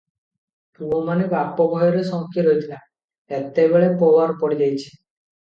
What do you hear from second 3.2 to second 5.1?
ଏତେବେଳେ ପୋବାର ପଡ଼ିଯାଇଅଛି।